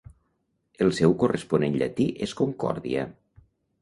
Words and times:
El 0.85 0.87
seu 0.99 1.13
corresponent 1.23 1.77
llatí 1.81 2.07
és 2.29 2.33
Concòrdia. 2.41 3.05